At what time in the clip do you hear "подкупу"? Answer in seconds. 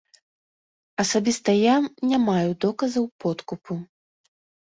3.25-3.73